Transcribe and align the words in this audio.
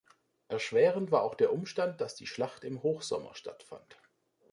Erschwerend 0.47 1.11
war 1.11 1.21
auch 1.21 1.35
der 1.35 1.53
Umstand, 1.53 2.01
dass 2.01 2.15
die 2.15 2.25
Schlacht 2.25 2.63
im 2.63 2.81
Hochsommer 2.81 3.35
stattfand. 3.35 4.01